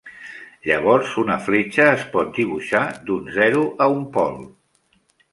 Llavors 0.67 1.09
una 1.23 1.35
fletxa 1.47 1.83
es 1.97 2.05
pot 2.15 2.31
dibuixar 2.37 2.81
d'un 3.09 3.27
zero 3.35 3.61
a 3.87 3.91
un 3.97 4.01
pol. 4.17 4.41